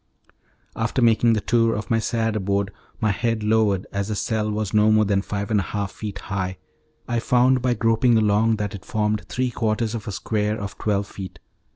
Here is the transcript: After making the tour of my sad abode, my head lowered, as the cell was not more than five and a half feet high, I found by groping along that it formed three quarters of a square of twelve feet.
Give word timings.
After 0.75 0.99
making 0.99 1.33
the 1.33 1.41
tour 1.41 1.75
of 1.75 1.91
my 1.91 1.99
sad 1.99 2.35
abode, 2.35 2.71
my 2.99 3.11
head 3.11 3.43
lowered, 3.43 3.85
as 3.93 4.07
the 4.07 4.15
cell 4.15 4.49
was 4.49 4.73
not 4.73 4.89
more 4.89 5.05
than 5.05 5.21
five 5.21 5.51
and 5.51 5.59
a 5.59 5.63
half 5.63 5.91
feet 5.91 6.17
high, 6.21 6.57
I 7.07 7.19
found 7.19 7.61
by 7.61 7.75
groping 7.75 8.17
along 8.17 8.55
that 8.55 8.73
it 8.73 8.83
formed 8.83 9.23
three 9.29 9.51
quarters 9.51 9.93
of 9.93 10.07
a 10.07 10.11
square 10.11 10.59
of 10.59 10.79
twelve 10.79 11.05
feet. 11.05 11.37